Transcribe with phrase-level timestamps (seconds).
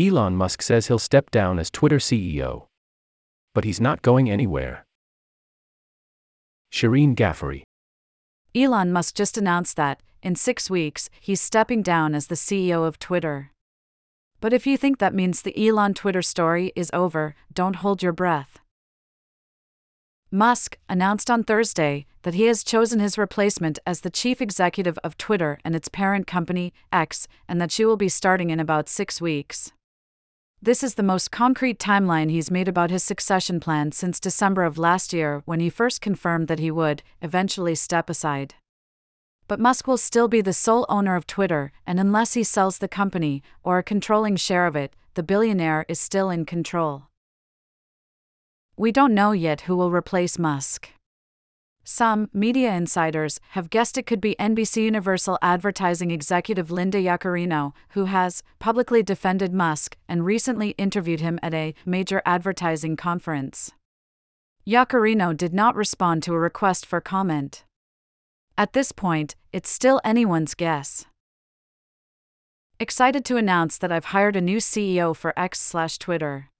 [0.00, 2.68] Elon Musk says he'll step down as Twitter CEO.
[3.54, 4.86] But he's not going anywhere.
[6.72, 7.64] Shirin Ghaffary.
[8.54, 12.98] Elon Musk just announced that, in six weeks, he's stepping down as the CEO of
[12.98, 13.50] Twitter.
[14.40, 18.12] But if you think that means the Elon Twitter story is over, don't hold your
[18.12, 18.58] breath.
[20.30, 25.18] Musk announced on Thursday that he has chosen his replacement as the chief executive of
[25.18, 29.20] Twitter and its parent company, X, and that she will be starting in about six
[29.20, 29.72] weeks.
[30.62, 34.76] This is the most concrete timeline he's made about his succession plan since December of
[34.76, 38.56] last year when he first confirmed that he would, eventually, step aside.
[39.48, 42.88] But Musk will still be the sole owner of Twitter, and unless he sells the
[42.88, 47.04] company, or a controlling share of it, the billionaire is still in control.
[48.76, 50.90] We don't know yet who will replace Musk.
[51.82, 58.04] Some media insiders have guessed it could be NBC Universal advertising executive Linda Yaccarino, who
[58.04, 63.72] has publicly defended Musk and recently interviewed him at a major advertising conference.
[64.66, 67.64] Yaccarino did not respond to a request for comment.
[68.58, 71.06] At this point, it's still anyone's guess.
[72.78, 76.50] Excited to announce that I've hired a new CEO for X/Twitter.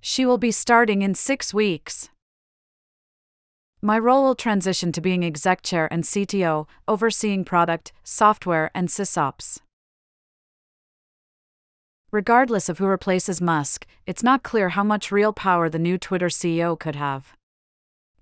[0.00, 2.10] She will be starting in 6 weeks.
[3.84, 9.58] My role will transition to being exec chair and CTO, overseeing product, software, and sysops.
[12.12, 16.28] Regardless of who replaces Musk, it's not clear how much real power the new Twitter
[16.28, 17.32] CEO could have.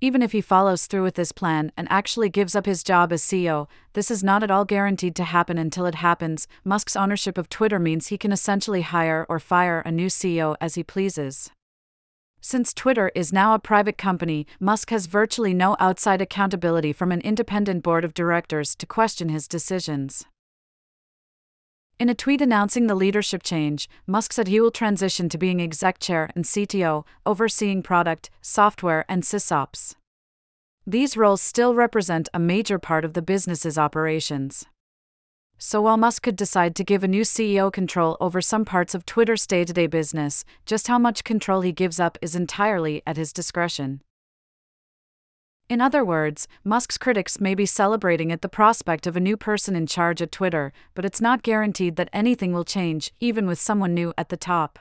[0.00, 3.22] Even if he follows through with this plan and actually gives up his job as
[3.22, 6.48] CEO, this is not at all guaranteed to happen until it happens.
[6.64, 10.76] Musk's ownership of Twitter means he can essentially hire or fire a new CEO as
[10.76, 11.50] he pleases.
[12.42, 17.20] Since Twitter is now a private company, Musk has virtually no outside accountability from an
[17.20, 20.24] independent board of directors to question his decisions.
[21.98, 25.98] In a tweet announcing the leadership change, Musk said he will transition to being exec
[25.98, 29.96] chair and CTO, overseeing product, software, and sysops.
[30.86, 34.64] These roles still represent a major part of the business's operations.
[35.62, 39.04] So while Musk could decide to give a new CEO control over some parts of
[39.04, 43.18] Twitter's day to day business, just how much control he gives up is entirely at
[43.18, 44.00] his discretion.
[45.68, 49.76] In other words, Musk's critics may be celebrating at the prospect of a new person
[49.76, 53.92] in charge at Twitter, but it's not guaranteed that anything will change, even with someone
[53.92, 54.78] new at the top.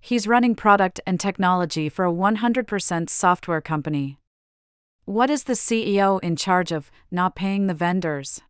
[0.00, 4.18] He's running product and technology for a 100% software company.
[5.04, 8.42] What is the CEO in charge of, not paying the vendors?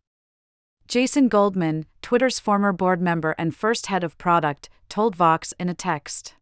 [0.87, 5.73] Jason Goldman, Twitter's former board member and first head of product, told Vox in a
[5.73, 6.35] text.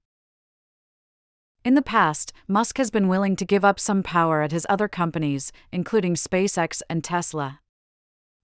[1.63, 4.87] In the past, Musk has been willing to give up some power at his other
[4.87, 7.59] companies, including SpaceX and Tesla.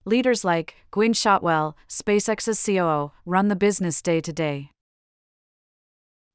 [0.04, 4.72] Leaders like Gwynne Shotwell, SpaceX's COO, run the business day to day.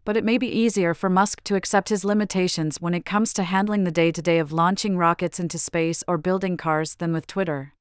[0.05, 3.43] But it may be easier for Musk to accept his limitations when it comes to
[3.43, 7.27] handling the day to day of launching rockets into space or building cars than with
[7.27, 7.73] Twitter.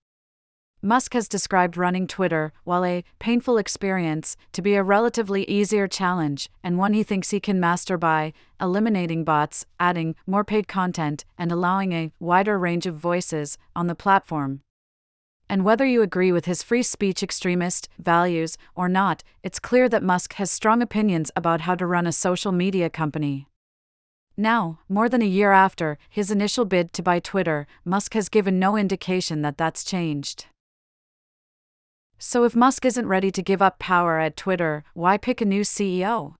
[0.87, 6.49] Musk has described running Twitter, while a painful experience, to be a relatively easier challenge,
[6.63, 11.51] and one he thinks he can master by eliminating bots, adding more paid content, and
[11.51, 14.61] allowing a wider range of voices on the platform.
[15.51, 20.05] And whether you agree with his free speech extremist values or not, it's clear that
[20.05, 23.49] Musk has strong opinions about how to run a social media company.
[24.37, 28.61] Now, more than a year after his initial bid to buy Twitter, Musk has given
[28.61, 30.47] no indication that that's changed.
[32.19, 35.61] So if Musk isn't ready to give up power at Twitter, why pick a new
[35.61, 36.35] CEO?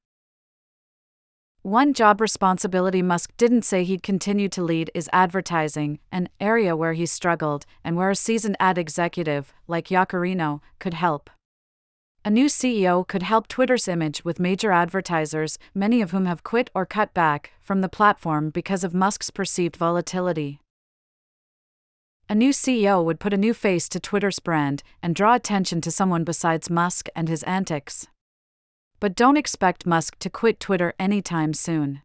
[1.61, 6.95] One job responsibility Musk didn't say he'd continue to lead is advertising, an area where
[6.95, 11.29] he struggled and where a seasoned ad executive, like Yaccarino, could help.
[12.25, 16.71] A new CEO could help Twitter's image with major advertisers, many of whom have quit
[16.75, 20.61] or cut back from the platform because of Musk's perceived volatility.
[22.29, 25.93] A new CEO would put a new face to Twitter's brand and draw attention to
[25.93, 28.09] someone besides Musk and his antics.
[28.99, 32.03] But don't expect Musk to quit Twitter anytime soon.